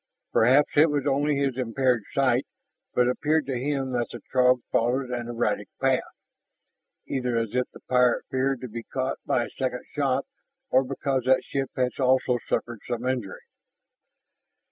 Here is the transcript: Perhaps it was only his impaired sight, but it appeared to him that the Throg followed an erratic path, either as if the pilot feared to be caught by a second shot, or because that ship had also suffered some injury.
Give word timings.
Perhaps 0.33 0.71
it 0.77 0.89
was 0.89 1.05
only 1.05 1.35
his 1.35 1.59
impaired 1.59 2.01
sight, 2.15 2.47
but 2.95 3.05
it 3.05 3.11
appeared 3.11 3.45
to 3.45 3.59
him 3.59 3.91
that 3.91 4.07
the 4.11 4.19
Throg 4.31 4.61
followed 4.71 5.11
an 5.11 5.27
erratic 5.27 5.67
path, 5.79 6.01
either 7.05 7.37
as 7.37 7.53
if 7.53 7.69
the 7.69 7.81
pilot 7.81 8.23
feared 8.31 8.61
to 8.61 8.67
be 8.67 8.81
caught 8.81 9.19
by 9.27 9.45
a 9.45 9.49
second 9.59 9.85
shot, 9.93 10.25
or 10.71 10.83
because 10.83 11.25
that 11.25 11.43
ship 11.43 11.69
had 11.75 11.99
also 11.99 12.39
suffered 12.49 12.79
some 12.87 13.05
injury. 13.05 13.41